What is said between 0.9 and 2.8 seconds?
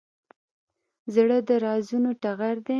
زړه د رازونو ټغر دی.